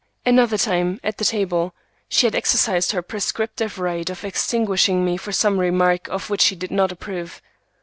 Another 0.25 0.57
time, 0.57 0.99
at 1.03 1.19
the 1.19 1.25
table, 1.25 1.75
she 2.09 2.25
had 2.25 2.33
exercised 2.33 2.91
her 2.91 3.03
prescriptive 3.03 3.77
right 3.77 4.09
of 4.09 4.23
extinguishing 4.25 5.05
me 5.05 5.15
for 5.15 5.31
some 5.31 5.59
remark 5.59 6.07
of 6.07 6.27
which 6.27 6.41
she 6.41 6.55
did 6.55 6.71
not 6.71 6.91
approve. 6.91 7.39